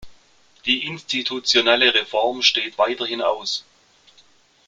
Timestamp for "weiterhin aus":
2.79-3.63